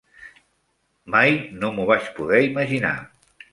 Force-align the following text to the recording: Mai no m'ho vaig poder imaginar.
Mai 1.17 1.37
no 1.59 1.71
m'ho 1.77 1.87
vaig 1.93 2.11
poder 2.19 2.43
imaginar. 2.49 2.97